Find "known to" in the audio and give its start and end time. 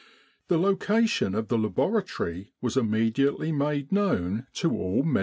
3.91-4.75